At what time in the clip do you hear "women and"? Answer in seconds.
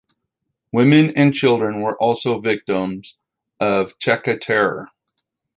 0.71-1.31